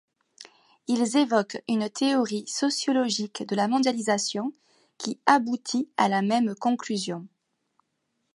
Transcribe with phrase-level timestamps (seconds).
[0.87, 4.51] Ils évoquent une théorie sociologique de la mondialisation
[4.97, 7.27] qui aboutit à la même conclusion.